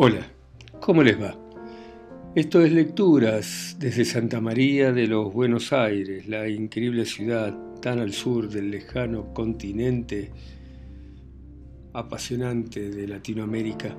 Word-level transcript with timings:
Hola, 0.00 0.24
¿cómo 0.78 1.02
les 1.02 1.20
va? 1.20 1.34
Esto 2.36 2.62
es 2.62 2.70
Lecturas 2.70 3.74
desde 3.80 4.04
Santa 4.04 4.40
María 4.40 4.92
de 4.92 5.08
los 5.08 5.34
Buenos 5.34 5.72
Aires, 5.72 6.28
la 6.28 6.48
increíble 6.48 7.04
ciudad 7.04 7.52
tan 7.80 7.98
al 7.98 8.12
sur 8.12 8.48
del 8.48 8.70
lejano 8.70 9.34
continente 9.34 10.30
apasionante 11.94 12.90
de 12.90 13.08
Latinoamérica. 13.08 13.96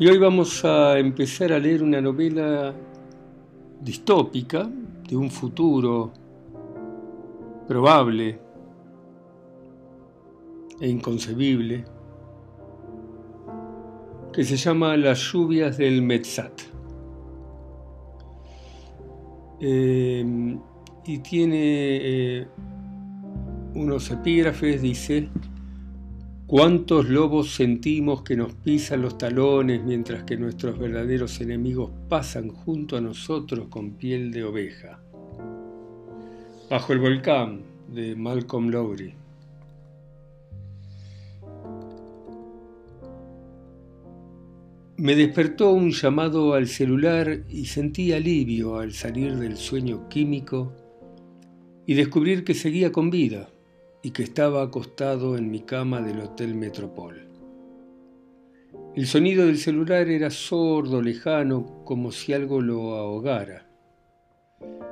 Y 0.00 0.08
hoy 0.08 0.18
vamos 0.18 0.64
a 0.64 0.98
empezar 0.98 1.52
a 1.52 1.60
leer 1.60 1.84
una 1.84 2.00
novela 2.00 2.74
distópica 3.80 4.68
de 5.08 5.16
un 5.16 5.30
futuro 5.30 6.12
probable 7.68 8.40
e 10.80 10.88
inconcebible 10.88 11.84
que 14.36 14.44
se 14.44 14.58
llama 14.58 14.98
Las 14.98 15.32
lluvias 15.32 15.78
del 15.78 16.02
Metzat. 16.02 16.60
Em, 19.58 20.60
y 21.06 21.18
tiene 21.20 21.56
eh, 21.62 22.46
unos 23.74 24.10
epígrafes, 24.10 24.82
dice, 24.82 25.30
¿cuántos 26.46 27.08
lobos 27.08 27.54
sentimos 27.54 28.24
que 28.24 28.36
nos 28.36 28.52
pisan 28.52 29.00
los 29.00 29.16
talones 29.16 29.82
mientras 29.82 30.24
que 30.24 30.36
nuestros 30.36 30.78
verdaderos 30.78 31.40
enemigos 31.40 31.90
pasan 32.06 32.50
junto 32.50 32.98
a 32.98 33.00
nosotros 33.00 33.68
con 33.70 33.92
piel 33.92 34.30
de 34.32 34.44
oveja? 34.44 35.00
Bajo 36.68 36.92
el 36.92 36.98
volcán 36.98 37.62
de 37.88 38.14
Malcolm 38.14 38.68
Lowry. 38.68 39.14
Me 44.98 45.14
despertó 45.14 45.72
un 45.72 45.90
llamado 45.90 46.54
al 46.54 46.68
celular 46.68 47.40
y 47.50 47.66
sentí 47.66 48.14
alivio 48.14 48.78
al 48.78 48.94
salir 48.94 49.36
del 49.36 49.58
sueño 49.58 50.08
químico 50.08 50.72
y 51.84 51.92
descubrir 51.92 52.44
que 52.44 52.54
seguía 52.54 52.92
con 52.92 53.10
vida 53.10 53.50
y 54.02 54.12
que 54.12 54.22
estaba 54.22 54.62
acostado 54.62 55.36
en 55.36 55.50
mi 55.50 55.60
cama 55.60 56.00
del 56.00 56.20
Hotel 56.20 56.54
Metropol. 56.54 57.28
El 58.94 59.06
sonido 59.06 59.44
del 59.44 59.58
celular 59.58 60.08
era 60.08 60.30
sordo, 60.30 61.02
lejano, 61.02 61.84
como 61.84 62.10
si 62.10 62.32
algo 62.32 62.62
lo 62.62 62.94
ahogara. 62.94 63.68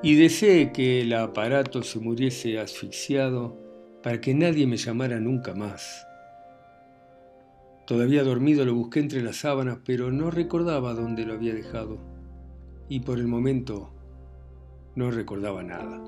Y 0.02 0.16
deseé 0.16 0.70
que 0.70 1.00
el 1.00 1.14
aparato 1.14 1.82
se 1.82 1.98
muriese 1.98 2.58
asfixiado 2.58 3.58
para 4.02 4.20
que 4.20 4.34
nadie 4.34 4.66
me 4.66 4.76
llamara 4.76 5.18
nunca 5.18 5.54
más. 5.54 6.06
Todavía 7.86 8.24
dormido 8.24 8.64
lo 8.64 8.74
busqué 8.74 9.00
entre 9.00 9.22
las 9.22 9.36
sábanas, 9.36 9.78
pero 9.84 10.10
no 10.10 10.30
recordaba 10.30 10.94
dónde 10.94 11.26
lo 11.26 11.34
había 11.34 11.54
dejado. 11.54 11.98
Y 12.88 13.00
por 13.00 13.18
el 13.18 13.26
momento 13.26 13.92
no 14.94 15.10
recordaba 15.10 15.62
nada. 15.62 16.02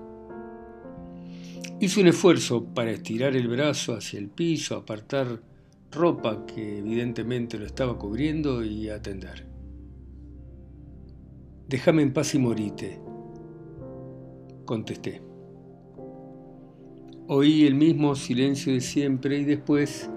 Hice 1.78 2.00
un 2.00 2.08
esfuerzo 2.08 2.64
para 2.64 2.91
estirar 2.91 3.36
el 3.36 3.48
brazo 3.48 3.94
hacia 3.94 4.19
el 4.19 4.28
piso, 4.28 4.77
apartar 4.77 5.42
ropa 5.91 6.47
que 6.47 6.78
evidentemente 6.78 7.58
lo 7.58 7.66
estaba 7.66 7.98
cubriendo 7.98 8.64
y 8.64 8.88
atender. 8.88 9.47
Déjame 11.69 12.02
en 12.02 12.12
paz 12.12 12.34
y 12.34 12.38
morite, 12.38 12.98
contesté. 14.64 15.20
Oí 17.28 17.66
el 17.66 17.74
mismo 17.74 18.14
silencio 18.14 18.72
de 18.72 18.80
siempre 18.80 19.38
y 19.38 19.44
después 19.44 20.08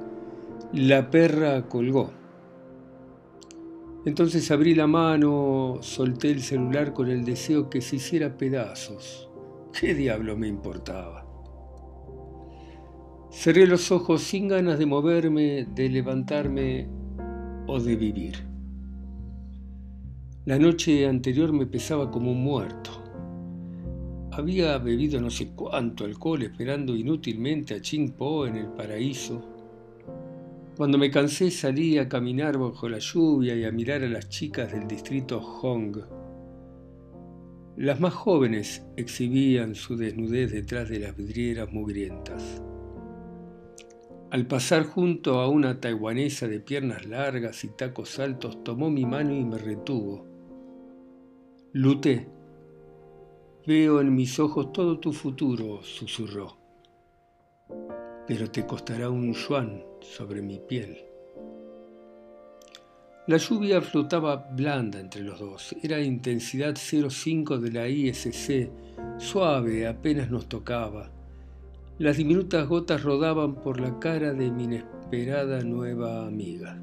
la 0.73 1.09
perra 1.09 1.67
colgó. 1.67 2.11
Entonces 4.05 4.49
abrí 4.51 4.75
la 4.75 4.85
mano, 4.85 5.79
solté 5.81 6.29
el 6.29 6.41
celular 6.41 6.93
con 6.93 7.09
el 7.09 7.25
deseo 7.25 7.69
que 7.69 7.81
se 7.81 7.95
hiciera 7.95 8.37
pedazos. 8.37 9.29
¿Qué 9.77 9.95
diablo 9.95 10.37
me 10.37 10.47
importaba? 10.47 11.25
Cerré 13.31 13.67
los 13.67 13.91
ojos 13.91 14.21
sin 14.21 14.47
ganas 14.47 14.77
de 14.79 14.85
moverme, 14.85 15.67
de 15.73 15.89
levantarme 15.89 16.87
o 17.67 17.79
de 17.79 17.95
vivir. 17.95 18.35
La 20.45 20.57
noche 20.57 21.07
anterior 21.07 21.51
me 21.51 21.65
pesaba 21.65 22.09
como 22.09 22.31
un 22.31 22.43
muerto. 22.43 22.91
Había 24.31 24.77
bebido 24.77 25.19
no 25.19 25.29
sé 25.29 25.49
cuánto 25.49 26.05
alcohol 26.05 26.43
esperando 26.43 26.95
inútilmente 26.95 27.73
a 27.73 27.81
Ching 27.81 28.11
Po 28.11 28.45
en 28.45 28.55
el 28.55 28.67
paraíso 28.67 29.48
cuando 30.79 30.97
me 30.97 31.11
cansé 31.11 31.51
salí 31.51 31.97
a 31.97 32.07
caminar 32.07 32.57
bajo 32.57 32.87
la 32.87 32.99
lluvia 32.99 33.53
y 33.53 33.65
a 33.65 33.71
mirar 33.73 34.01
a 34.01 34.07
las 34.07 34.29
chicas 34.29 34.71
del 34.71 34.87
distrito 34.87 35.41
Hong. 35.41 35.97
Las 37.75 37.99
más 37.99 38.13
jóvenes 38.13 38.87
exhibían 38.95 39.75
su 39.75 39.97
desnudez 39.97 40.53
detrás 40.53 40.87
de 40.87 40.99
las 40.99 41.17
vidrieras 41.17 41.69
mugrientas. 41.73 42.61
Al 44.31 44.47
pasar 44.47 44.83
junto 44.83 45.41
a 45.41 45.49
una 45.49 45.81
taiwanesa 45.81 46.47
de 46.47 46.61
piernas 46.61 47.05
largas 47.05 47.65
y 47.65 47.75
tacos 47.75 48.17
altos, 48.17 48.63
tomó 48.63 48.89
mi 48.89 49.05
mano 49.05 49.35
y 49.35 49.43
me 49.43 49.57
retuvo. 49.57 50.25
Lute, 51.73 52.29
veo 53.67 53.99
en 53.99 54.15
mis 54.15 54.39
ojos 54.39 54.71
todo 54.71 54.97
tu 54.97 55.11
futuro, 55.11 55.83
susurró 55.83 56.58
pero 58.29 58.51
te 58.51 58.63
costará 58.63 59.09
un 59.09 59.33
yuan 59.33 59.81
sobre 60.01 60.43
mi 60.43 60.59
piel. 60.59 60.99
La 63.25 63.37
lluvia 63.37 63.81
flotaba 63.81 64.35
blanda 64.51 64.99
entre 64.99 65.23
los 65.23 65.39
dos. 65.39 65.75
Era 65.81 65.99
intensidad 65.99 66.75
0,5 66.75 67.57
de 67.57 67.71
la 67.71 67.87
ISC, 67.87 68.69
suave, 69.17 69.87
apenas 69.87 70.29
nos 70.29 70.47
tocaba. 70.47 71.11
Las 71.97 72.17
diminutas 72.17 72.67
gotas 72.67 73.01
rodaban 73.01 73.55
por 73.55 73.79
la 73.79 73.97
cara 73.97 74.31
de 74.31 74.51
mi 74.51 74.65
inesperada 74.65 75.61
nueva 75.63 76.27
amiga. 76.27 76.79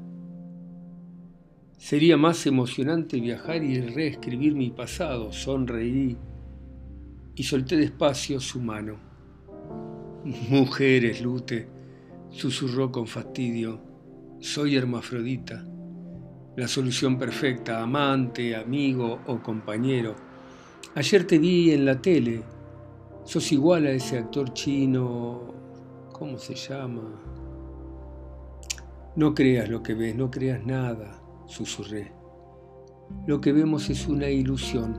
Sería 1.77 2.17
más 2.17 2.45
emocionante 2.45 3.21
viajar 3.21 3.63
y 3.63 3.79
reescribir 3.79 4.53
mi 4.53 4.71
pasado, 4.71 5.31
sonreí 5.31 6.17
y 7.35 7.43
solté 7.43 7.77
despacio 7.77 8.41
su 8.41 8.59
mano. 8.59 9.06
Mujeres, 10.27 11.21
Lute, 11.21 11.69
susurró 12.29 12.91
con 12.91 13.07
fastidio, 13.07 13.79
soy 14.41 14.75
hermafrodita, 14.75 15.65
la 16.57 16.67
solución 16.67 17.17
perfecta, 17.17 17.81
amante, 17.81 18.53
amigo 18.53 19.21
o 19.25 19.41
compañero. 19.41 20.15
Ayer 20.95 21.25
te 21.25 21.39
vi 21.39 21.71
en 21.71 21.85
la 21.85 22.01
tele, 22.01 22.43
sos 23.23 23.53
igual 23.53 23.85
a 23.85 23.91
ese 23.91 24.17
actor 24.17 24.51
chino, 24.51 25.53
¿cómo 26.11 26.37
se 26.37 26.55
llama? 26.55 27.03
No 29.15 29.33
creas 29.33 29.69
lo 29.69 29.81
que 29.81 29.93
ves, 29.93 30.13
no 30.13 30.29
creas 30.29 30.65
nada, 30.65 31.21
susurré. 31.45 32.11
Lo 33.27 33.39
que 33.39 33.53
vemos 33.53 33.89
es 33.89 34.05
una 34.09 34.27
ilusión, 34.27 34.93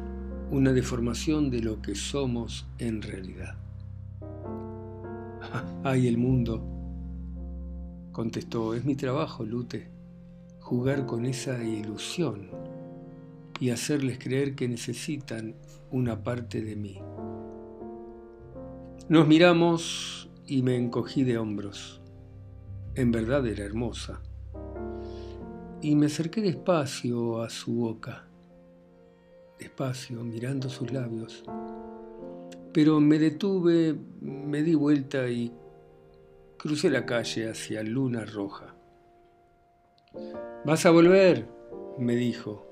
una 0.50 0.72
deformación 0.72 1.50
de 1.50 1.60
lo 1.60 1.82
que 1.82 1.94
somos 1.94 2.66
en 2.78 3.02
realidad. 3.02 3.67
¡Ay, 5.84 6.08
el 6.08 6.18
mundo! 6.18 6.62
Contestó, 8.12 8.74
es 8.74 8.84
mi 8.84 8.96
trabajo, 8.96 9.44
Lute, 9.44 9.90
jugar 10.60 11.06
con 11.06 11.24
esa 11.24 11.62
ilusión 11.62 12.50
y 13.60 13.70
hacerles 13.70 14.18
creer 14.18 14.54
que 14.54 14.68
necesitan 14.68 15.54
una 15.90 16.22
parte 16.22 16.62
de 16.62 16.76
mí. 16.76 17.00
Nos 19.08 19.26
miramos 19.26 20.30
y 20.46 20.62
me 20.62 20.76
encogí 20.76 21.24
de 21.24 21.38
hombros. 21.38 22.00
En 22.94 23.12
verdad 23.12 23.46
era 23.46 23.64
hermosa. 23.64 24.20
Y 25.80 25.94
me 25.94 26.06
acerqué 26.06 26.42
despacio 26.42 27.40
a 27.40 27.50
su 27.50 27.72
boca, 27.72 28.24
despacio, 29.58 30.24
mirando 30.24 30.68
sus 30.68 30.92
labios 30.92 31.44
pero 32.78 33.00
me 33.00 33.18
detuve, 33.18 33.92
me 34.20 34.62
di 34.62 34.76
vuelta 34.76 35.28
y 35.28 35.52
crucé 36.56 36.88
la 36.88 37.04
calle 37.04 37.50
hacia 37.50 37.82
Luna 37.82 38.24
Roja. 38.24 38.72
¿Vas 40.64 40.86
a 40.86 40.92
volver? 40.92 41.44
me 41.98 42.14
dijo. 42.14 42.64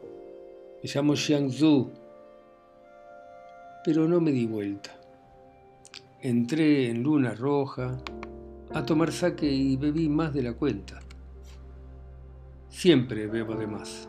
Me 0.80 0.88
llamo 0.88 1.16
Xiangzhu. 1.16 1.90
Pero 3.84 4.06
no 4.06 4.20
me 4.20 4.30
di 4.30 4.46
vuelta. 4.46 4.96
Entré 6.20 6.88
en 6.88 7.02
Luna 7.02 7.34
Roja 7.34 8.00
a 8.74 8.86
tomar 8.86 9.10
saque 9.10 9.50
y 9.50 9.76
bebí 9.76 10.08
más 10.08 10.32
de 10.32 10.42
la 10.44 10.52
cuenta. 10.52 11.00
Siempre 12.68 13.26
bebo 13.26 13.56
de 13.56 13.66
más. 13.66 14.08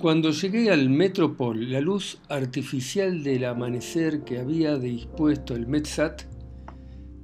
Cuando 0.00 0.30
llegué 0.30 0.70
al 0.70 0.88
Metropol, 0.88 1.70
la 1.70 1.78
luz 1.78 2.22
artificial 2.30 3.22
del 3.22 3.44
amanecer 3.44 4.24
que 4.24 4.38
había 4.38 4.78
dispuesto 4.78 5.54
el 5.54 5.66
Metzat 5.66 6.22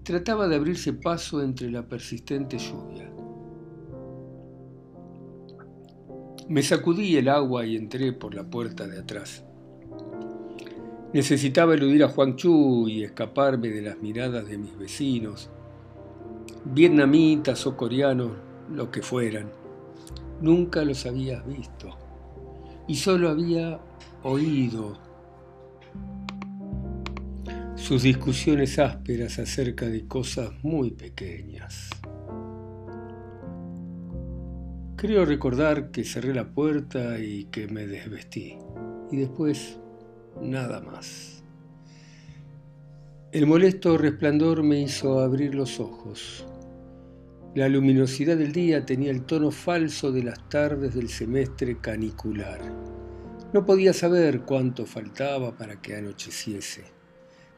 trataba 0.02 0.46
de 0.46 0.56
abrirse 0.56 0.92
paso 0.92 1.40
entre 1.40 1.70
la 1.70 1.88
persistente 1.88 2.58
lluvia. 2.58 3.10
Me 6.50 6.62
sacudí 6.62 7.16
el 7.16 7.30
agua 7.30 7.64
y 7.64 7.76
entré 7.76 8.12
por 8.12 8.34
la 8.34 8.44
puerta 8.44 8.86
de 8.86 8.98
atrás. 8.98 9.42
Necesitaba 11.14 11.72
eludir 11.72 12.04
a 12.04 12.08
Juan 12.08 12.36
Chu 12.36 12.88
y 12.88 13.04
escaparme 13.04 13.70
de 13.70 13.80
las 13.80 14.02
miradas 14.02 14.46
de 14.46 14.58
mis 14.58 14.76
vecinos, 14.76 15.48
vietnamitas 16.66 17.66
o 17.66 17.74
coreanos, 17.74 18.32
lo 18.70 18.90
que 18.90 19.00
fueran. 19.00 19.50
Nunca 20.42 20.84
los 20.84 21.06
había 21.06 21.40
visto 21.40 22.05
y 22.88 22.94
solo 22.96 23.28
había 23.28 23.80
oído 24.22 24.98
sus 27.76 28.02
discusiones 28.02 28.78
ásperas 28.78 29.38
acerca 29.38 29.86
de 29.86 30.06
cosas 30.06 30.50
muy 30.62 30.90
pequeñas. 30.90 31.90
Creo 34.96 35.24
recordar 35.24 35.90
que 35.90 36.04
cerré 36.04 36.34
la 36.34 36.48
puerta 36.48 37.18
y 37.20 37.44
que 37.44 37.68
me 37.68 37.86
desvestí. 37.86 38.56
Y 39.12 39.18
después, 39.18 39.78
nada 40.40 40.80
más. 40.80 41.44
El 43.30 43.46
molesto 43.46 43.98
resplandor 43.98 44.62
me 44.62 44.80
hizo 44.80 45.20
abrir 45.20 45.54
los 45.54 45.78
ojos. 45.78 46.46
La 47.56 47.68
luminosidad 47.68 48.36
del 48.36 48.52
día 48.52 48.86
tenía 48.86 49.10
el 49.10 49.22
tono 49.22 49.50
falso 49.50 50.12
de 50.12 50.22
las 50.22 50.48
tardes 50.48 50.94
del 50.94 51.08
semestre 51.08 51.80
canicular. 51.80 52.60
No 53.52 53.64
podía 53.64 53.92
saber 53.92 54.42
cuánto 54.42 54.86
faltaba 54.86 55.56
para 55.56 55.82
que 55.82 55.96
anocheciese. 55.96 56.84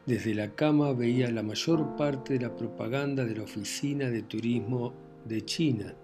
Desde 0.06 0.34
la 0.34 0.54
cama 0.54 0.94
veía 0.94 1.30
la 1.30 1.42
mayor 1.42 1.94
parte 1.96 2.32
de 2.32 2.40
la 2.46 2.56
propaganda 2.56 3.26
de 3.26 3.36
la 3.36 3.42
Oficina 3.42 4.08
de 4.08 4.22
Turismo 4.22 4.94
de 5.26 5.44
China 5.44 5.94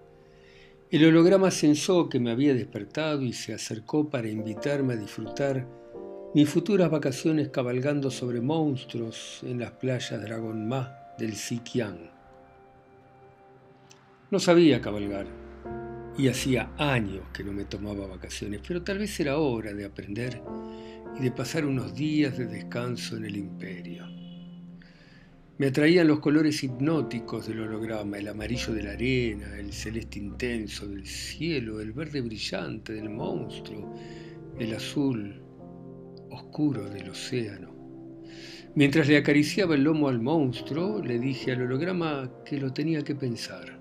el 0.91 1.03
holograma 1.03 1.51
sensó 1.51 2.07
que 2.07 2.21
me 2.21 2.31
había 2.31 2.53
despertado 2.53 3.21
y 3.23 3.33
se 3.33 3.53
acercó 3.53 4.09
para 4.09 4.29
invitarme 4.29 4.93
a 4.93 4.95
disfrutar 4.95 5.67
mis 6.33 6.47
futuras 6.47 6.89
vacaciones 6.89 7.49
cabalgando 7.49 8.09
sobre 8.09 8.39
monstruos 8.39 9.41
en 9.43 9.59
las 9.59 9.71
playas 9.71 10.21
Dragon 10.21 10.67
Ma 10.67 10.95
del 11.17 11.35
Sikiang. 11.35 12.14
No 14.31 14.39
sabía 14.39 14.81
cabalgar 14.81 15.27
y 16.17 16.29
hacía 16.29 16.71
años 16.77 17.25
que 17.31 17.43
no 17.43 17.51
me 17.51 17.65
tomaba 17.65 18.07
vacaciones, 18.07 18.61
pero 18.67 18.81
tal 18.81 18.97
vez 18.97 19.19
era 19.19 19.37
hora 19.37 19.71
de 19.71 19.85
aprender 19.85 20.41
y 21.17 21.23
de 21.23 21.31
pasar 21.31 21.65
unos 21.65 21.93
días 21.93 22.35
de 22.37 22.47
descanso 22.47 23.17
en 23.17 23.25
el 23.25 23.37
imperio. 23.37 24.07
Me 25.57 25.67
atraían 25.67 26.07
los 26.07 26.19
colores 26.19 26.63
hipnóticos 26.63 27.47
del 27.47 27.61
holograma, 27.61 28.17
el 28.17 28.27
amarillo 28.27 28.73
de 28.73 28.83
la 28.83 28.91
arena, 28.91 29.57
el 29.57 29.71
celeste 29.71 30.19
intenso 30.19 30.87
del 30.87 31.05
cielo, 31.05 31.79
el 31.79 31.93
verde 31.93 32.21
brillante 32.21 32.93
del 32.93 33.09
monstruo, 33.09 33.93
el 34.57 34.73
azul 34.73 35.41
oscuro 36.31 36.89
del 36.89 37.11
océano. 37.11 37.73
Mientras 38.73 39.07
le 39.07 39.17
acariciaba 39.17 39.75
el 39.75 39.83
lomo 39.83 40.09
al 40.09 40.19
monstruo, 40.19 41.01
le 41.01 41.19
dije 41.19 41.51
al 41.51 41.61
holograma 41.61 42.29
que 42.43 42.59
lo 42.59 42.73
tenía 42.73 43.03
que 43.03 43.15
pensar. 43.15 43.74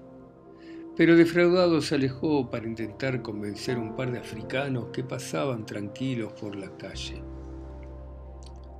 Pero 0.96 1.16
defraudado 1.16 1.80
se 1.80 1.96
alejó 1.96 2.48
para 2.50 2.68
intentar 2.68 3.20
convencer 3.20 3.76
a 3.76 3.80
un 3.80 3.96
par 3.96 4.12
de 4.12 4.18
africanos 4.18 4.86
que 4.92 5.02
pasaban 5.02 5.66
tranquilos 5.66 6.32
por 6.34 6.54
la 6.54 6.70
calle. 6.76 7.20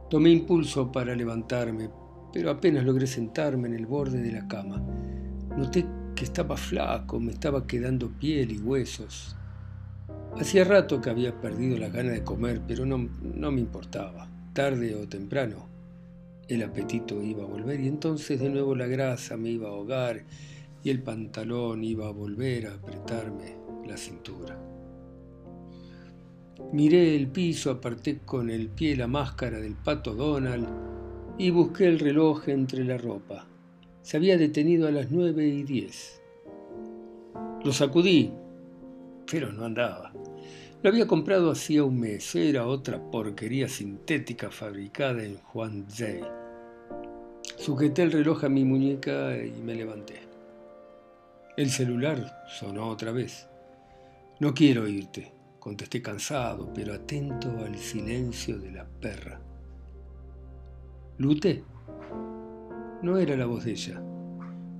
Tomé 0.08 0.30
impulso 0.30 0.92
para 0.92 1.16
levantarme, 1.16 1.90
pero 2.32 2.50
apenas 2.50 2.84
logré 2.84 3.08
sentarme 3.08 3.66
en 3.66 3.74
el 3.74 3.86
borde 3.86 4.22
de 4.22 4.30
la 4.30 4.46
cama. 4.46 4.80
Noté 5.56 5.84
que 6.14 6.24
estaba 6.24 6.56
flaco, 6.56 7.18
me 7.18 7.32
estaba 7.32 7.66
quedando 7.66 8.08
piel 8.08 8.52
y 8.52 8.58
huesos. 8.58 9.34
Hacía 10.38 10.62
rato 10.62 11.00
que 11.00 11.10
había 11.10 11.40
perdido 11.40 11.78
la 11.78 11.88
gana 11.88 12.10
de 12.10 12.22
comer, 12.22 12.60
pero 12.66 12.86
no, 12.86 13.08
no 13.22 13.50
me 13.50 13.60
importaba. 13.60 14.28
Tarde 14.52 14.94
o 14.94 15.08
temprano, 15.08 15.66
el 16.46 16.62
apetito 16.62 17.20
iba 17.22 17.42
a 17.42 17.46
volver 17.46 17.80
y 17.80 17.88
entonces 17.88 18.38
de 18.38 18.50
nuevo 18.50 18.76
la 18.76 18.86
grasa 18.86 19.36
me 19.36 19.50
iba 19.50 19.68
a 19.68 19.72
ahogar 19.72 20.22
y 20.84 20.90
el 20.90 21.02
pantalón 21.02 21.82
iba 21.82 22.06
a 22.06 22.12
volver 22.12 22.66
a 22.66 22.74
apretarme 22.74 23.56
la 23.86 23.96
cintura. 23.96 24.60
Miré 26.72 27.16
el 27.16 27.28
piso, 27.28 27.70
aparté 27.70 28.18
con 28.18 28.50
el 28.50 28.68
pie 28.68 28.94
la 28.96 29.08
máscara 29.08 29.58
del 29.58 29.74
pato 29.74 30.14
Donald 30.14 30.68
y 31.38 31.50
busqué 31.50 31.88
el 31.88 31.98
reloj 31.98 32.48
entre 32.48 32.84
la 32.84 32.98
ropa. 32.98 33.46
Se 34.02 34.18
había 34.18 34.36
detenido 34.36 34.86
a 34.86 34.90
las 34.90 35.10
nueve 35.10 35.48
y 35.48 35.62
diez. 35.62 36.20
Lo 37.64 37.72
sacudí, 37.72 38.30
pero 39.30 39.52
no 39.52 39.64
andaba. 39.64 40.12
Lo 40.82 40.90
había 40.90 41.06
comprado 41.06 41.50
hacía 41.50 41.82
un 41.82 41.98
mes, 41.98 42.34
era 42.34 42.66
otra 42.66 43.00
porquería 43.10 43.68
sintética 43.68 44.50
fabricada 44.50 45.24
en 45.24 45.38
Huanzhou. 45.54 46.26
Sujeté 47.56 48.02
el 48.02 48.12
reloj 48.12 48.44
a 48.44 48.50
mi 48.50 48.64
muñeca 48.64 49.34
y 49.38 49.62
me 49.62 49.74
levanté. 49.74 50.23
El 51.56 51.70
celular 51.70 52.42
sonó 52.48 52.88
otra 52.88 53.12
vez. 53.12 53.48
No 54.40 54.52
quiero 54.52 54.88
irte, 54.88 55.32
contesté 55.60 56.02
cansado, 56.02 56.72
pero 56.74 56.92
atento 56.92 57.48
al 57.64 57.78
silencio 57.78 58.58
de 58.58 58.72
la 58.72 58.84
perra. 58.84 59.40
Lute. 61.18 61.62
No 63.02 63.18
era 63.18 63.36
la 63.36 63.46
voz 63.46 63.66
de 63.66 63.70
ella. 63.70 64.02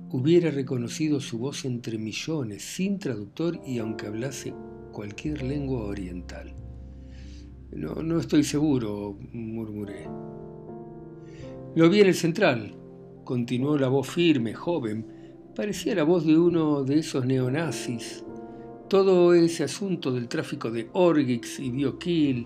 Hubiera 0.09 0.51
reconocido 0.51 1.21
su 1.21 1.39
voz 1.39 1.63
entre 1.63 1.97
millones, 1.97 2.63
sin 2.63 2.99
traductor 2.99 3.61
y 3.65 3.79
aunque 3.79 4.07
hablase 4.07 4.53
cualquier 4.91 5.43
lengua 5.43 5.85
oriental. 5.85 6.53
No, 7.71 7.95
no 8.03 8.19
estoy 8.19 8.43
seguro, 8.43 9.17
murmuré. 9.31 10.09
Lo 11.73 11.89
vi 11.89 12.01
en 12.01 12.07
el 12.07 12.15
central, 12.15 12.75
continuó 13.23 13.77
la 13.77 13.87
voz 13.87 14.09
firme, 14.09 14.53
joven. 14.53 15.14
Parecía 15.55 15.95
la 15.95 16.03
voz 16.03 16.25
de 16.25 16.37
uno 16.37 16.83
de 16.83 16.99
esos 16.99 17.25
neonazis. 17.25 18.25
Todo 18.89 19.33
ese 19.33 19.63
asunto 19.63 20.11
del 20.11 20.27
tráfico 20.27 20.69
de 20.69 20.89
Orgix 20.91 21.61
y 21.61 21.71
Biokill, 21.71 22.45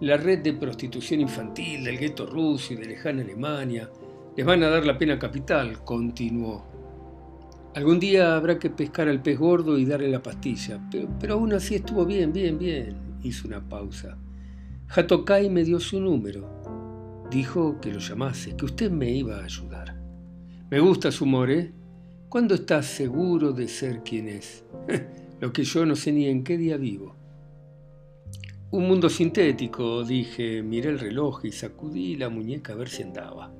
la 0.00 0.16
red 0.16 0.40
de 0.40 0.52
prostitución 0.52 1.20
infantil 1.20 1.84
del 1.84 1.98
gueto 1.98 2.26
ruso 2.26 2.72
y 2.72 2.76
de 2.76 2.86
lejana 2.86 3.22
Alemania. 3.22 3.88
Les 4.36 4.44
van 4.44 4.64
a 4.64 4.70
dar 4.70 4.84
la 4.84 4.98
pena 4.98 5.20
capital, 5.20 5.84
continuó. 5.84 6.64
Algún 7.76 8.00
día 8.00 8.34
habrá 8.34 8.58
que 8.58 8.70
pescar 8.70 9.06
al 9.06 9.22
pez 9.22 9.38
gordo 9.38 9.78
y 9.78 9.84
darle 9.84 10.10
la 10.10 10.20
pastilla, 10.20 10.80
pero, 10.90 11.08
pero 11.20 11.34
aún 11.34 11.52
así 11.52 11.76
estuvo 11.76 12.04
bien, 12.04 12.32
bien, 12.32 12.58
bien, 12.58 12.96
hizo 13.22 13.46
una 13.46 13.60
pausa. 13.60 14.18
Hatokai 14.88 15.48
me 15.48 15.62
dio 15.62 15.78
su 15.78 16.00
número. 16.00 16.50
Dijo 17.30 17.80
que 17.80 17.92
lo 17.92 18.00
llamase, 18.00 18.56
que 18.56 18.64
usted 18.64 18.90
me 18.90 19.12
iba 19.12 19.36
a 19.36 19.44
ayudar. 19.44 19.96
Me 20.70 20.80
gusta 20.80 21.12
su 21.12 21.22
humor, 21.22 21.48
¿eh? 21.52 21.72
¿Cuándo 22.32 22.54
estás 22.54 22.86
seguro 22.86 23.52
de 23.52 23.68
ser 23.68 24.02
quien 24.02 24.26
es? 24.26 24.64
lo 25.42 25.52
que 25.52 25.64
yo 25.64 25.84
no 25.84 25.94
sé 25.94 26.12
ni 26.12 26.28
en 26.28 26.42
qué 26.42 26.56
día 26.56 26.78
vivo. 26.78 27.14
Un 28.70 28.88
mundo 28.88 29.10
sintético, 29.10 30.02
dije, 30.02 30.62
miré 30.62 30.88
el 30.88 30.98
reloj 30.98 31.44
y 31.44 31.52
sacudí 31.52 32.16
la 32.16 32.30
muñeca 32.30 32.72
a 32.72 32.76
ver 32.76 32.88
si 32.88 33.02
andaba. 33.02 33.52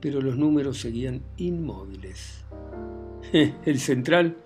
Pero 0.00 0.22
los 0.22 0.38
números 0.38 0.78
seguían 0.78 1.20
inmóviles. 1.36 2.46
El 3.66 3.78
central, 3.78 4.38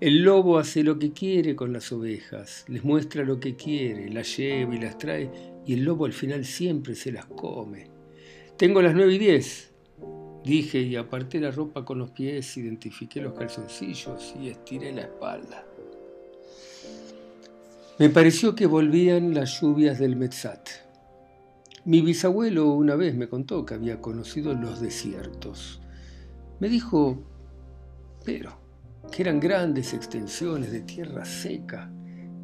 el 0.00 0.24
lobo 0.24 0.58
hace 0.58 0.82
lo 0.82 0.98
que 0.98 1.12
quiere 1.12 1.54
con 1.54 1.72
las 1.72 1.92
ovejas, 1.92 2.64
les 2.66 2.82
muestra 2.82 3.22
lo 3.22 3.38
que 3.38 3.54
quiere, 3.54 4.10
las 4.10 4.36
lleva 4.36 4.74
y 4.74 4.80
las 4.80 4.98
trae, 4.98 5.30
y 5.64 5.74
el 5.74 5.84
lobo 5.84 6.06
al 6.06 6.12
final 6.12 6.44
siempre 6.44 6.96
se 6.96 7.12
las 7.12 7.26
come. 7.26 7.86
Tengo 8.56 8.82
las 8.82 8.96
nueve 8.96 9.14
y 9.14 9.18
diez, 9.18 9.72
dije 10.44 10.80
y 10.80 10.94
aparté 10.96 11.40
la 11.40 11.50
ropa 11.50 11.84
con 11.84 11.98
los 11.98 12.10
pies, 12.10 12.56
identifiqué 12.56 13.20
los 13.20 13.32
calzoncillos 13.32 14.34
y 14.40 14.50
estiré 14.50 14.92
la 14.92 15.02
espalda. 15.02 15.64
Me 17.98 18.10
pareció 18.10 18.54
que 18.54 18.66
volvían 18.66 19.34
las 19.34 19.60
lluvias 19.60 19.98
del 19.98 20.16
Metzat. 20.16 20.68
Mi 21.86 22.00
bisabuelo 22.00 22.72
una 22.72 22.96
vez 22.96 23.14
me 23.14 23.28
contó 23.28 23.64
que 23.64 23.74
había 23.74 24.00
conocido 24.00 24.52
los 24.54 24.80
desiertos. 24.80 25.80
Me 26.60 26.68
dijo, 26.68 27.22
pero, 28.24 28.58
que 29.12 29.22
eran 29.22 29.38
grandes 29.38 29.94
extensiones 29.94 30.72
de 30.72 30.80
tierra 30.80 31.24
seca, 31.24 31.90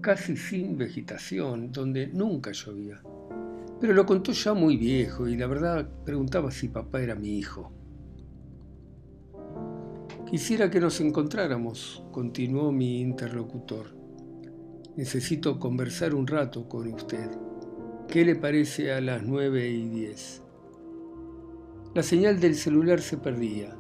casi 0.01 0.37
sin 0.37 0.77
vegetación, 0.77 1.73
donde 1.73 2.07
nunca 2.07 2.53
llovía. 2.53 3.03
Pero 3.81 3.93
lo 3.93 4.07
contó 4.07 4.33
ya 4.33 4.55
muy 4.55 4.77
viejo 4.77 5.27
y 5.27 5.37
la 5.37 5.47
verdad 5.47 5.89
preguntaba 6.05 6.51
si 6.51 6.69
papá 6.69 7.03
era 7.03 7.15
mi 7.15 7.39
hijo. 7.39 7.73
Quisiera 10.31 10.71
que 10.71 10.79
nos 10.79 11.01
encontráramos, 11.01 12.05
continuó 12.13 12.71
mi 12.71 13.01
interlocutor. 13.01 13.97
Necesito 14.97 15.59
conversar 15.59 16.15
un 16.15 16.29
rato 16.29 16.69
con 16.69 16.87
usted. 16.87 17.29
¿Qué 18.07 18.25
le 18.25 18.37
parece 18.37 18.93
a 18.93 19.01
las 19.01 19.25
nueve 19.25 19.69
y 19.69 19.89
diez? 19.89 20.41
La 21.97 22.05
señal 22.05 22.39
del 22.39 22.55
celular 22.55 23.01
se 23.01 23.17
perdía. 23.17 23.77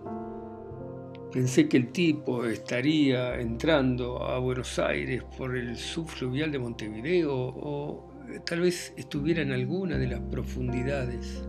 Pensé 1.32 1.68
que 1.68 1.76
el 1.76 1.92
tipo 1.92 2.44
estaría 2.44 3.38
entrando 3.40 4.20
a 4.24 4.40
Buenos 4.40 4.76
Aires 4.80 5.22
por 5.38 5.56
el 5.56 5.76
subfluvial 5.76 6.50
de 6.50 6.58
Montevideo 6.58 7.32
o 7.32 8.12
tal 8.44 8.62
vez 8.62 8.92
estuviera 8.96 9.42
en 9.42 9.52
alguna 9.52 9.98
de 9.98 10.08
las 10.08 10.20
profundidades. 10.20 11.44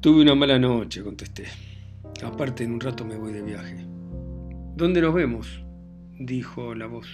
Tuve 0.00 0.22
una 0.22 0.34
mala 0.34 0.58
noche, 0.58 1.02
contesté. 1.02 1.67
Aparte, 2.24 2.64
en 2.64 2.72
un 2.72 2.80
rato 2.80 3.04
me 3.04 3.16
voy 3.16 3.32
de 3.32 3.42
viaje. 3.42 3.86
¿Dónde 4.76 5.00
nos 5.00 5.14
vemos? 5.14 5.64
dijo 6.18 6.74
la 6.74 6.86
voz. 6.86 7.08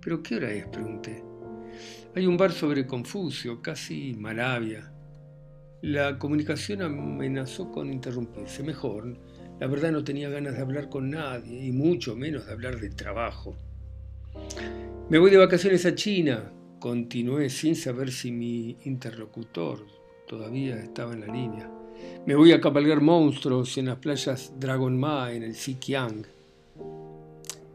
¿Pero 0.00 0.22
qué 0.22 0.36
hora 0.36 0.50
es? 0.52 0.66
pregunté. 0.66 1.22
Hay 2.14 2.26
un 2.26 2.36
bar 2.36 2.52
sobre 2.52 2.86
Confucio, 2.86 3.60
casi 3.60 4.14
Malavia. 4.14 4.92
La 5.82 6.18
comunicación 6.18 6.82
amenazó 6.82 7.70
con 7.70 7.92
interrumpirse. 7.92 8.62
Mejor, 8.62 9.18
la 9.60 9.66
verdad 9.66 9.92
no 9.92 10.04
tenía 10.04 10.28
ganas 10.28 10.54
de 10.54 10.62
hablar 10.62 10.88
con 10.88 11.10
nadie, 11.10 11.66
y 11.66 11.72
mucho 11.72 12.16
menos 12.16 12.46
de 12.46 12.52
hablar 12.52 12.80
de 12.80 12.90
trabajo. 12.90 13.56
Me 15.08 15.18
voy 15.18 15.30
de 15.30 15.36
vacaciones 15.36 15.86
a 15.86 15.94
China, 15.94 16.52
continué 16.80 17.48
sin 17.50 17.76
saber 17.76 18.10
si 18.10 18.32
mi 18.32 18.76
interlocutor 18.84 19.86
todavía 20.26 20.76
estaba 20.76 21.14
en 21.14 21.20
la 21.20 21.26
línea. 21.26 21.70
Me 22.26 22.34
voy 22.34 22.52
a 22.52 22.60
cabalgar 22.60 23.00
monstruos 23.00 23.78
en 23.78 23.86
las 23.86 23.98
playas 23.98 24.52
Dragon 24.58 24.98
Ma, 24.98 25.32
en 25.32 25.42
el 25.42 25.54
Xiqiang. 25.54 26.26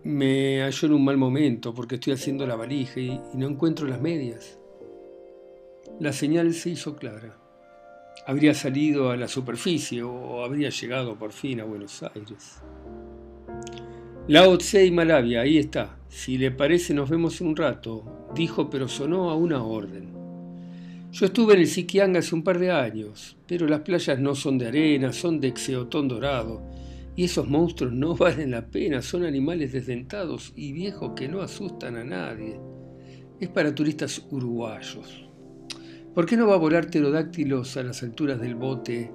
Me 0.04 0.62
hallo 0.62 0.88
en 0.88 0.94
un 0.94 1.06
mal 1.06 1.18
momento 1.18 1.74
porque 1.74 1.96
estoy 1.96 2.14
haciendo 2.14 2.46
la 2.48 2.56
valija 2.56 3.00
y, 3.00 3.22
no 3.34 3.48
encuentro 3.48 3.88
las 3.88 4.02
medias. 4.02 4.58
La 6.00 6.12
señal 6.12 6.54
se 6.54 6.72
hizo 6.72 6.96
clara. 6.96 7.38
Habría 8.26 8.54
salido 8.54 9.12
a 9.12 9.18
la 9.18 9.28
superficie 9.28 10.04
o 10.04 10.44
habría 10.44 10.70
llegado 10.70 11.16
por 11.16 11.32
fin 11.32 11.62
a 11.62 11.64
Buenos 11.64 12.04
Aires. 12.04 12.62
Lao 14.28 14.58
Tse 14.58 14.86
y 14.86 14.92
Malavia, 14.92 15.42
ahí 15.42 15.58
está. 15.58 15.98
Si 16.10 16.38
le 16.38 16.52
parece 16.52 16.94
nos 16.94 17.10
vemos 17.10 17.40
en 17.42 17.48
un 17.48 17.56
rato, 17.56 18.30
dijo, 18.36 18.70
pero 18.70 18.88
sonó 18.88 19.30
a 19.30 19.36
una 19.36 19.64
orden. 19.64 20.21
Yo 21.12 21.26
estuve 21.26 21.56
en 21.56 21.60
el 21.60 21.68
Siquiang 21.68 22.16
hace 22.16 22.34
un 22.34 22.44
par 22.44 22.58
de 22.58 22.72
años, 22.72 23.36
pero 23.46 23.68
las 23.68 23.82
playas 23.82 24.18
no 24.20 24.34
son 24.34 24.58
de 24.58 24.68
arena, 24.68 25.12
son 25.12 25.42
de 25.42 25.50
exeotón 25.50 26.08
dorado 26.08 26.62
y 27.16 27.26
esos 27.26 27.48
monstruos 27.48 27.92
no 27.92 28.16
valen 28.18 28.52
la 28.52 28.66
pena, 28.68 29.02
son 29.02 29.26
animales 29.26 29.74
desdentados 29.74 30.54
y 30.56 30.72
viejos 30.72 31.12
que 31.16 31.28
no 31.28 31.42
asustan 31.42 31.98
a 31.98 32.04
nadie. 32.04 32.60
Es 33.40 33.50
para 33.50 33.76
turistas 33.76 34.26
uruguayos. 34.32 35.26
¿Por 36.14 36.26
qué 36.26 36.38
no 36.38 36.48
va 36.48 36.56
a 36.56 36.60
volar 36.60 36.88
pterodáctilos 36.88 37.76
a 37.78 37.84
las 37.84 38.04
alturas 38.04 38.40
del 38.40 38.56
bote? 38.56 39.12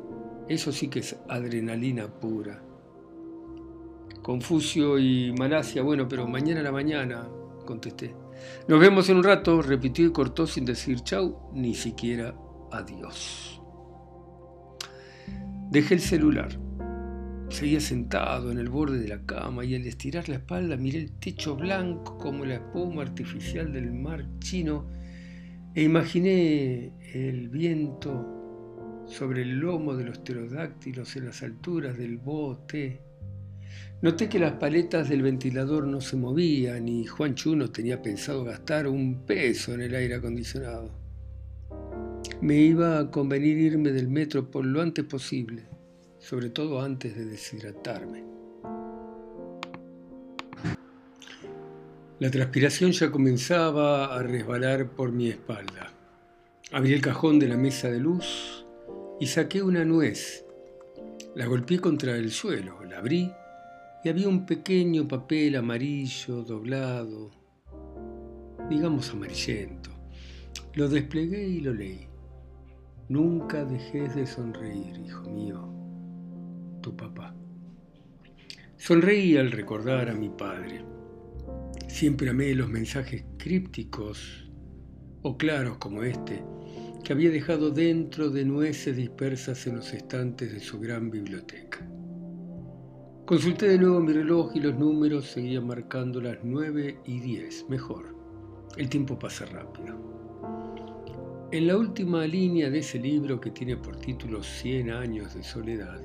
Eso 0.48 0.72
sí 0.72 0.88
que 0.88 0.98
es 0.98 1.16
adrenalina 1.28 2.08
pura. 2.08 2.62
Confucio 4.22 4.98
y 4.98 5.32
Malasia, 5.32 5.82
bueno, 5.82 6.08
pero 6.08 6.26
mañana 6.26 6.60
a 6.60 6.64
la 6.64 6.72
mañana, 6.72 7.28
contesté. 7.64 8.25
Nos 8.68 8.80
vemos 8.80 9.08
en 9.08 9.18
un 9.18 9.24
rato, 9.24 9.62
repitió 9.62 10.06
y 10.06 10.12
cortó 10.12 10.46
sin 10.46 10.64
decir 10.64 11.00
chau, 11.00 11.50
ni 11.54 11.74
siquiera 11.74 12.34
adiós. 12.70 13.60
Dejé 15.70 15.94
el 15.94 16.00
celular. 16.00 16.48
Seguía 17.48 17.80
sentado 17.80 18.50
en 18.50 18.58
el 18.58 18.68
borde 18.68 18.98
de 18.98 19.08
la 19.08 19.24
cama 19.24 19.64
y 19.64 19.74
al 19.74 19.86
estirar 19.86 20.28
la 20.28 20.36
espalda 20.36 20.76
miré 20.76 20.98
el 20.98 21.12
techo 21.12 21.54
blanco 21.54 22.18
como 22.18 22.44
la 22.44 22.54
espuma 22.54 23.02
artificial 23.02 23.72
del 23.72 23.92
mar 23.92 24.26
chino 24.40 24.86
e 25.74 25.82
imaginé 25.82 26.92
el 27.12 27.48
viento 27.48 29.04
sobre 29.06 29.42
el 29.42 29.58
lomo 29.60 29.94
de 29.94 30.04
los 30.04 30.18
pterodáctilos 30.18 31.14
en 31.16 31.26
las 31.26 31.42
alturas 31.42 31.96
del 31.96 32.18
bote. 32.18 33.05
Noté 34.02 34.28
que 34.28 34.38
las 34.38 34.52
paletas 34.52 35.08
del 35.08 35.22
ventilador 35.22 35.86
no 35.86 36.00
se 36.00 36.16
movían 36.16 36.88
y 36.88 37.06
Juan 37.06 37.34
Chuno 37.34 37.70
tenía 37.70 38.02
pensado 38.02 38.44
gastar 38.44 38.86
un 38.86 39.24
peso 39.24 39.74
en 39.74 39.82
el 39.82 39.94
aire 39.94 40.16
acondicionado. 40.16 40.90
Me 42.40 42.56
iba 42.56 42.98
a 42.98 43.10
convenir 43.10 43.56
irme 43.58 43.90
del 43.92 44.08
metro 44.08 44.50
por 44.50 44.64
lo 44.64 44.82
antes 44.82 45.04
posible 45.04 45.76
sobre 46.26 46.50
todo 46.50 46.82
antes 46.82 47.14
de 47.14 47.24
deshidratarme. 47.24 48.24
La 52.18 52.30
transpiración 52.32 52.90
ya 52.90 53.12
comenzaba 53.12 54.16
a 54.16 54.22
resbalar 54.24 54.90
por 54.90 55.12
mi 55.12 55.28
espalda. 55.28 55.92
Abrí 56.72 56.94
el 56.94 57.00
cajón 57.00 57.38
de 57.38 57.46
la 57.46 57.56
mesa 57.56 57.88
de 57.90 58.00
luz 58.00 58.66
y 59.20 59.28
saqué 59.28 59.62
una 59.62 59.84
nuez. 59.84 60.44
La 61.36 61.46
golpeé 61.46 61.78
contra 61.78 62.16
el 62.16 62.32
suelo, 62.32 62.82
la 62.84 62.98
abrí 62.98 63.30
y 64.06 64.08
había 64.08 64.28
un 64.28 64.46
pequeño 64.46 65.08
papel 65.08 65.56
amarillo 65.56 66.44
doblado, 66.44 67.32
digamos 68.70 69.10
amarillento. 69.10 69.90
Lo 70.74 70.88
desplegué 70.88 71.48
y 71.48 71.60
lo 71.60 71.74
leí. 71.74 72.06
Nunca 73.08 73.64
dejes 73.64 74.14
de 74.14 74.24
sonreír, 74.24 74.96
hijo 75.04 75.28
mío 75.28 75.72
papá. 76.96 77.34
Sonreí 78.76 79.36
al 79.36 79.50
recordar 79.50 80.08
a 80.08 80.14
mi 80.14 80.28
padre. 80.28 80.84
Siempre 81.88 82.30
amé 82.30 82.54
los 82.54 82.68
mensajes 82.68 83.24
crípticos 83.38 84.48
o 85.22 85.36
claros 85.36 85.78
como 85.78 86.04
este, 86.04 86.44
que 87.02 87.12
había 87.12 87.30
dejado 87.30 87.72
dentro 87.72 88.30
de 88.30 88.44
nueces 88.44 88.96
dispersas 88.96 89.66
en 89.66 89.74
los 89.74 89.92
estantes 89.92 90.52
de 90.52 90.60
su 90.60 90.78
gran 90.78 91.10
biblioteca. 91.10 91.84
Consulté 93.26 93.66
de 93.66 93.78
nuevo 93.78 93.98
mi 93.98 94.12
reloj 94.12 94.52
y 94.54 94.60
los 94.60 94.78
números 94.78 95.26
seguían 95.26 95.66
marcando 95.66 96.20
las 96.20 96.38
nueve 96.44 97.00
y 97.04 97.18
diez. 97.18 97.66
Mejor, 97.68 98.14
el 98.76 98.88
tiempo 98.88 99.18
pasa 99.18 99.44
rápido. 99.46 99.96
En 101.50 101.66
la 101.66 101.76
última 101.76 102.24
línea 102.24 102.70
de 102.70 102.78
ese 102.78 103.00
libro 103.00 103.40
que 103.40 103.50
tiene 103.50 103.76
por 103.78 103.96
título 103.96 104.44
Cien 104.44 104.92
años 104.92 105.34
de 105.34 105.42
soledad, 105.42 106.00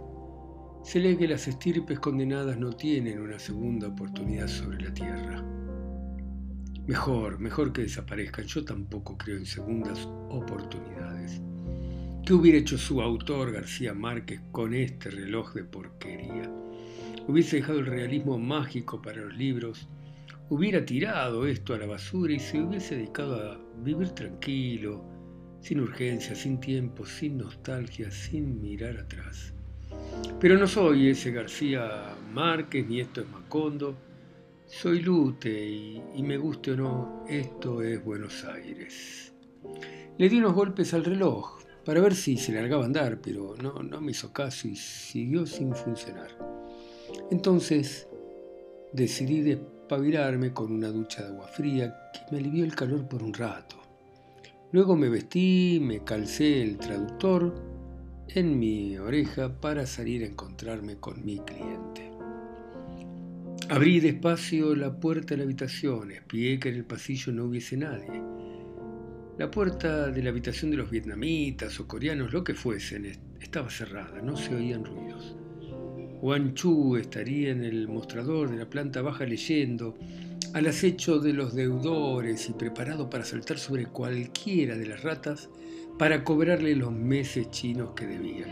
se 0.83 0.99
lee 0.99 1.15
que 1.15 1.27
las 1.27 1.47
estirpes 1.47 1.99
condenadas 1.99 2.57
no 2.57 2.73
tienen 2.73 3.21
una 3.21 3.37
segunda 3.37 3.89
oportunidad 3.89 4.47
sobre 4.47 4.81
la 4.81 4.91
tierra. 4.91 5.45
Mejor, 6.87 7.37
mejor 7.37 7.71
que 7.71 7.83
desaparezcan. 7.83 8.45
Yo 8.45 8.65
tampoco 8.65 9.15
creo 9.15 9.37
en 9.37 9.45
segundas 9.45 10.09
oportunidades. 10.31 11.39
¿Qué 12.25 12.33
hubiera 12.33 12.57
hecho 12.57 12.79
su 12.79 12.99
autor, 12.99 13.51
García 13.51 13.93
Márquez, 13.93 14.41
con 14.51 14.73
este 14.73 15.11
reloj 15.11 15.53
de 15.53 15.65
porquería? 15.65 16.60
Hubiese 17.27 17.57
dejado 17.57 17.79
el 17.79 17.85
realismo 17.85 18.37
mágico 18.37 19.01
para 19.01 19.21
los 19.21 19.35
libros, 19.35 19.87
hubiera 20.49 20.85
tirado 20.85 21.45
esto 21.47 21.73
a 21.73 21.77
la 21.77 21.85
basura 21.85 22.33
y 22.33 22.39
se 22.39 22.61
hubiese 22.61 22.95
dedicado 22.95 23.35
a 23.35 23.59
vivir 23.83 24.09
tranquilo, 24.09 25.03
sin 25.61 25.79
urgencia, 25.79 26.35
sin 26.35 26.59
tiempo, 26.59 27.05
sin 27.05 27.37
nostalgia, 27.37 28.11
sin 28.11 28.61
mirar 28.61 28.97
atrás. 28.97 29.53
Pero 30.39 30.57
no 30.57 30.67
soy 30.67 31.09
ese 31.09 31.31
García 31.31 32.15
Márquez 32.33 32.87
ni 32.87 32.99
esto 32.99 33.21
es 33.21 33.29
Macondo. 33.29 33.95
Soy 34.65 35.01
Lute 35.01 35.69
y, 35.69 36.23
me 36.23 36.37
guste 36.37 36.71
o 36.71 36.77
no, 36.77 37.25
esto 37.29 37.81
es 37.81 38.03
Buenos 38.03 38.43
Aires. 38.45 39.33
Le 40.17 40.29
di 40.29 40.37
unos 40.37 40.53
golpes 40.53 40.93
al 40.93 41.05
reloj 41.05 41.61
para 41.85 42.01
ver 42.01 42.15
si 42.15 42.37
se 42.37 42.53
largaba 42.53 42.83
a 42.83 42.85
andar, 42.87 43.19
pero 43.21 43.55
no, 43.61 43.83
no 43.83 44.01
me 44.01 44.11
hizo 44.11 44.31
caso 44.31 44.67
y 44.67 44.75
siguió 44.75 45.45
sin 45.45 45.75
funcionar. 45.75 46.60
Entonces 47.31 48.07
decidí 48.93 49.41
despabilarme 49.41 50.53
con 50.53 50.71
una 50.71 50.89
ducha 50.89 51.23
de 51.23 51.29
agua 51.29 51.47
fría 51.47 51.95
que 52.13 52.19
me 52.31 52.39
alivió 52.39 52.63
el 52.63 52.75
calor 52.75 53.07
por 53.07 53.23
un 53.23 53.33
rato. 53.33 53.77
Luego 54.71 54.95
me 54.95 55.09
vestí, 55.09 55.79
me 55.81 56.03
calcé 56.03 56.61
el 56.61 56.77
traductor 56.77 57.53
en 58.29 58.57
mi 58.57 58.97
oreja 58.97 59.59
para 59.59 59.85
salir 59.85 60.23
a 60.23 60.27
encontrarme 60.27 60.97
con 60.97 61.25
mi 61.25 61.39
cliente. 61.39 62.09
Abrí 63.69 63.99
despacio 63.99 64.75
la 64.75 64.97
puerta 64.97 65.33
de 65.33 65.37
la 65.37 65.43
habitación, 65.43 66.11
espié 66.11 66.59
que 66.59 66.69
en 66.69 66.75
el 66.75 66.85
pasillo 66.85 67.31
no 67.33 67.45
hubiese 67.45 67.77
nadie. 67.77 68.21
La 69.37 69.49
puerta 69.49 70.07
de 70.07 70.23
la 70.23 70.29
habitación 70.29 70.71
de 70.71 70.77
los 70.77 70.89
vietnamitas 70.89 71.79
o 71.79 71.87
coreanos, 71.87 72.31
lo 72.31 72.43
que 72.43 72.53
fuesen, 72.53 73.05
estaba 73.39 73.69
cerrada, 73.69 74.21
no 74.21 74.37
se 74.37 74.55
oían 74.55 74.85
ruidos. 74.85 75.35
Juan 76.21 76.53
Chu 76.53 76.97
estaría 76.97 77.49
en 77.49 77.63
el 77.63 77.87
mostrador 77.87 78.51
de 78.51 78.57
la 78.57 78.69
planta 78.69 79.01
baja 79.01 79.25
leyendo, 79.25 79.95
al 80.53 80.67
acecho 80.67 81.17
de 81.17 81.33
los 81.33 81.55
deudores 81.55 82.47
y 82.47 82.53
preparado 82.53 83.09
para 83.09 83.25
saltar 83.25 83.57
sobre 83.57 83.87
cualquiera 83.87 84.77
de 84.77 84.85
las 84.85 85.01
ratas 85.01 85.49
para 85.97 86.23
cobrarle 86.23 86.75
los 86.75 86.91
meses 86.91 87.49
chinos 87.49 87.93
que 87.95 88.05
debían. 88.05 88.51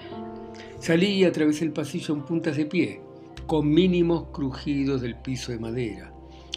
Salí 0.79 1.09
y 1.09 1.25
atravesé 1.25 1.63
el 1.63 1.71
pasillo 1.71 2.15
en 2.15 2.25
puntas 2.25 2.57
de 2.57 2.65
pie, 2.65 3.01
con 3.45 3.71
mínimos 3.71 4.29
crujidos 4.31 5.01
del 5.01 5.17
piso 5.17 5.51
de 5.51 5.59
madera. 5.59 6.11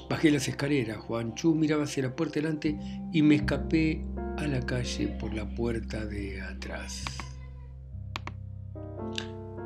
Bajé 0.09 0.31
las 0.31 0.49
escaleras, 0.49 0.97
Juan 0.97 1.35
Chu 1.35 1.55
miraba 1.55 1.85
hacia 1.85 2.05
la 2.05 2.17
puerta 2.17 2.41
delante 2.41 2.79
y 3.13 3.21
me 3.21 3.35
escapé 3.35 4.03
a 4.39 4.47
la 4.47 4.61
calle 4.61 5.09
por 5.09 5.35
la 5.35 5.47
puerta 5.47 6.07
de 6.07 6.41
atrás. 6.41 7.05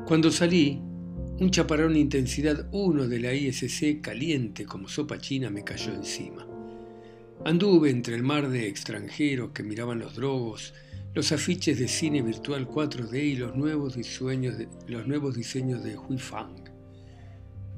Cuando 0.06 0.30
salí, 0.32 0.80
Un 1.38 1.50
chaparrón 1.50 1.96
intensidad 1.96 2.66
1 2.72 3.08
de 3.08 3.20
la 3.20 3.34
ISC 3.34 4.00
caliente 4.00 4.64
como 4.64 4.88
sopa 4.88 5.18
china 5.18 5.50
me 5.50 5.64
cayó 5.64 5.92
encima. 5.92 6.48
Anduve 7.44 7.90
entre 7.90 8.14
el 8.14 8.22
mar 8.22 8.48
de 8.48 8.66
extranjeros 8.66 9.50
que 9.50 9.62
miraban 9.62 9.98
los 9.98 10.14
drogos, 10.14 10.72
los 11.12 11.32
afiches 11.32 11.78
de 11.78 11.88
cine 11.88 12.22
virtual 12.22 12.66
4D 12.66 13.22
y 13.22 13.36
los 13.36 13.54
nuevos 13.54 13.96
diseños 13.96 14.56
de, 15.84 15.98
Hui 15.98 16.16
Fang. 16.16 16.70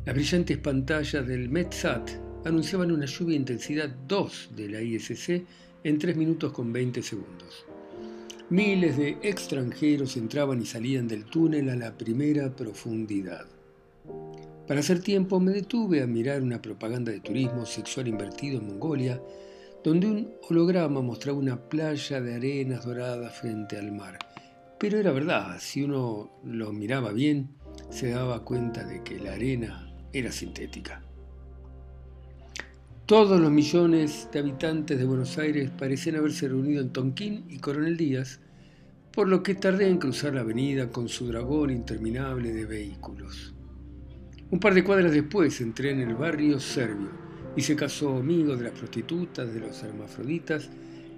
Las 0.05 0.15
brillantes 0.15 0.59
pantallas 0.59 1.27
del 1.27 1.49
MetSat 1.49 2.11
anunciaban 2.45 2.93
una 2.93 3.07
lluvia 3.07 3.35
intensidad 3.35 3.89
2 3.89 4.51
de 4.55 4.69
la 4.69 4.81
ISC 4.81 5.43
en 5.83 5.99
3 5.99 6.17
minutos 6.17 6.53
con 6.53 6.73
20 6.73 7.03
segundos. 7.03 7.67
Miles 8.51 8.97
de 8.97 9.19
extranjeros 9.23 10.17
entraban 10.17 10.63
y 10.63 10.65
salían 10.65 11.07
del 11.07 11.27
túnel 11.27 11.69
a 11.69 11.77
la 11.77 11.99
primera 11.99 12.57
profundidad. 12.57 13.45
Para 14.67 14.81
hacer 14.81 15.01
tiempo 15.01 15.39
me 15.39 15.53
detuve 15.53 16.03
a 16.03 16.07
mirar 16.07 16.41
una 16.41 16.63
propaganda 16.63 17.13
de 17.13 17.21
turismo 17.21 17.67
sexual 17.67 18.09
invertido 18.09 18.59
en 18.59 18.69
Mongolia 18.69 19.21
donde 19.85 20.07
un 20.07 20.35
holograma 20.49 21.03
mostraba 21.03 21.39
una 21.39 21.69
playa 21.69 22.23
de 22.23 22.37
arenas 22.37 22.87
doradas 22.87 23.39
frente 23.39 23.77
al 23.77 23.93
mar. 23.93 24.19
Pero 24.79 24.97
era 24.97 25.13
verdad, 25.13 25.57
si 25.61 25.83
uno 25.83 26.31
lo 26.43 26.73
miraba 26.73 27.13
bien, 27.13 27.51
se 27.91 28.11
daba 28.11 28.45
cuenta 28.45 28.83
de 28.83 29.03
que 29.03 29.19
la 29.19 29.35
arena 29.35 29.95
era 30.13 30.33
sintética. 30.33 31.03
Todos 33.09 33.41
los 33.41 33.51
millones 33.51 34.29
de 34.31 34.41
habitantes 34.41 34.99
de 34.99 35.07
Buenos 35.07 35.39
Aires 35.39 35.71
parecían 35.71 36.17
haberse 36.17 36.47
reunido 36.47 36.83
en 36.83 36.93
Tonquín 36.93 37.47
y 37.49 37.57
Coronel 37.57 37.97
Díaz, 37.97 38.39
por 39.15 39.29
lo 39.29 39.43
que 39.43 39.55
tardé 39.55 39.89
en 39.89 39.97
cruzar 39.97 40.35
la 40.35 40.43
avenida 40.43 40.91
con 40.91 41.09
su 41.09 41.27
dragón 41.27 41.71
interminable 41.71 42.53
de 42.53 42.67
vehículos. 42.67 43.55
Un 44.51 44.61
par 44.61 44.75
de 44.75 44.85
cuadras 44.85 45.11
después 45.11 45.59
entré 45.63 45.93
en 45.93 46.01
el 46.01 46.17
barrio 46.17 46.61
serbio, 46.61 47.09
y 47.57 47.63
se 47.63 47.75
casó 47.75 48.19
amigo 48.19 48.55
de 48.55 48.65
las 48.65 48.79
prostitutas, 48.79 49.55
de 49.55 49.61
los 49.61 49.83
hermafroditas 49.83 50.69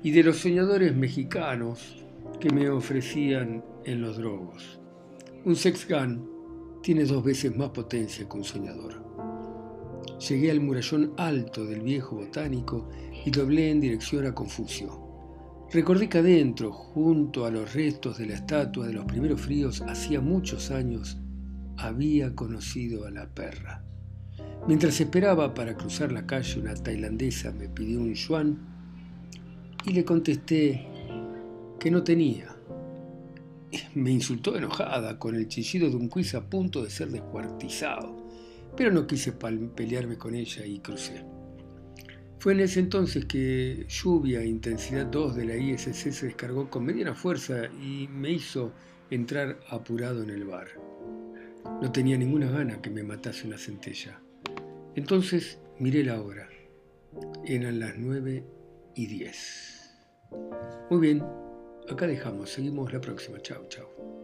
y 0.04 0.12
de 0.12 0.22
los 0.22 0.36
soñadores 0.36 0.94
mexicanos 0.94 2.04
que 2.38 2.50
me 2.50 2.70
ofrecían 2.70 3.64
en 3.84 4.00
los 4.00 4.16
drogos. 4.16 4.78
Un 5.44 5.56
sex 5.56 5.88
gun 5.88 6.80
tiene 6.84 7.04
dos 7.04 7.24
veces 7.24 7.56
más 7.56 7.70
potencia 7.70 8.28
que 8.28 8.36
un 8.36 8.44
soñador. 8.44 9.09
Llegué 10.28 10.50
al 10.50 10.60
murallón 10.60 11.14
alto 11.16 11.64
del 11.64 11.80
viejo 11.80 12.16
botánico 12.16 12.88
y 13.24 13.30
doblé 13.30 13.70
en 13.70 13.80
dirección 13.80 14.26
a 14.26 14.34
Confucio. 14.34 15.10
Recordé 15.72 16.08
que 16.08 16.18
adentro, 16.18 16.72
junto 16.72 17.46
a 17.46 17.50
los 17.50 17.72
restos 17.72 18.18
de 18.18 18.26
la 18.26 18.34
estatua 18.34 18.86
de 18.86 18.92
los 18.92 19.04
primeros 19.06 19.40
fríos, 19.40 19.80
hacía 19.82 20.20
muchos 20.20 20.70
años 20.70 21.18
había 21.76 22.34
conocido 22.34 23.06
a 23.06 23.10
la 23.10 23.28
perra. 23.28 23.82
Mientras 24.66 25.00
esperaba 25.00 25.54
para 25.54 25.76
cruzar 25.76 26.12
la 26.12 26.26
calle, 26.26 26.60
una 26.60 26.74
tailandesa 26.74 27.52
me 27.52 27.68
pidió 27.68 28.00
un 28.00 28.14
yuan 28.14 28.58
y 29.86 29.92
le 29.92 30.04
contesté 30.04 30.86
que 31.78 31.90
no 31.90 32.02
tenía. 32.02 32.54
Me 33.94 34.10
insultó 34.10 34.56
enojada 34.56 35.18
con 35.18 35.34
el 35.34 35.48
chillido 35.48 35.88
de 35.88 35.96
un 35.96 36.08
quiz 36.08 36.34
a 36.34 36.42
punto 36.42 36.82
de 36.82 36.90
ser 36.90 37.08
descuartizado, 37.10 38.19
pero 38.76 38.90
no 38.90 39.06
quise 39.06 39.32
pelearme 39.32 40.16
con 40.16 40.34
ella 40.34 40.64
y 40.64 40.80
crucé. 40.80 41.24
Fue 42.38 42.54
en 42.54 42.60
ese 42.60 42.80
entonces 42.80 43.26
que 43.26 43.84
lluvia 43.86 44.42
intensidad 44.42 45.06
2 45.06 45.36
de 45.36 45.44
la 45.44 45.56
ISC 45.56 45.92
se 45.92 46.26
descargó 46.26 46.70
con 46.70 46.84
mediana 46.84 47.14
fuerza 47.14 47.66
y 47.66 48.08
me 48.08 48.30
hizo 48.30 48.72
entrar 49.10 49.60
apurado 49.68 50.22
en 50.22 50.30
el 50.30 50.44
bar. 50.44 50.68
No 51.82 51.92
tenía 51.92 52.16
ninguna 52.16 52.50
gana 52.50 52.80
que 52.80 52.88
me 52.88 53.02
matase 53.02 53.46
una 53.46 53.58
centella. 53.58 54.22
Entonces 54.94 55.58
miré 55.78 56.02
la 56.02 56.22
hora. 56.22 56.48
Eran 57.44 57.78
las 57.78 57.98
nueve 57.98 58.44
y 58.94 59.06
diez. 59.06 59.90
Muy 60.90 61.00
bien, 61.00 61.22
acá 61.90 62.06
dejamos. 62.06 62.50
Seguimos 62.50 62.92
la 62.92 63.00
próxima. 63.00 63.38
Chao, 63.40 63.66
chao. 63.68 64.19